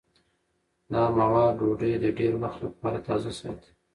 [0.91, 3.71] دا مواد ډوډۍ د ډېر وخت لپاره تازه ساتي.